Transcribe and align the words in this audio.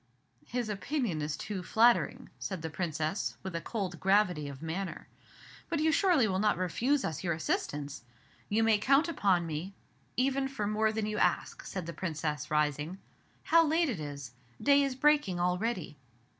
"His 0.47 0.67
opinion 0.67 1.21
is 1.21 1.37
too 1.37 1.61
flattering," 1.61 2.31
said 2.39 2.63
the 2.63 2.71
Princess, 2.71 3.37
with 3.43 3.55
a 3.55 3.61
cold 3.61 3.99
gravity 3.99 4.49
of 4.49 4.63
manner. 4.63 5.07
"But 5.69 5.77
you 5.79 5.91
surely 5.91 6.27
will 6.27 6.39
not 6.39 6.57
refuse 6.57 7.05
us 7.05 7.23
your 7.23 7.35
assistance?" 7.35 8.01
"You 8.49 8.63
may 8.63 8.79
count 8.79 9.07
upon 9.07 9.45
me 9.45 9.75
even 10.17 10.47
for 10.47 10.65
more 10.65 10.91
than 10.91 11.05
you 11.05 11.19
ask," 11.19 11.63
said 11.65 11.85
the 11.85 11.93
Princess, 11.93 12.49
rising. 12.49 12.97
"How 13.43 13.63
late 13.63 13.89
it 13.89 13.99
is! 13.99 14.31
day 14.59 14.81
is 14.81 14.95
breaking 14.95 15.39
already!" 15.39 15.99